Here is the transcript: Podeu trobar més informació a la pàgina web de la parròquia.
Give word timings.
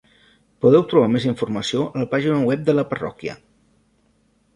Podeu 0.65 0.85
trobar 0.93 1.09
més 1.15 1.27
informació 1.31 1.83
a 1.89 2.01
la 2.03 2.07
pàgina 2.13 2.39
web 2.53 2.65
de 2.71 2.75
la 2.79 2.87
parròquia. 2.95 3.37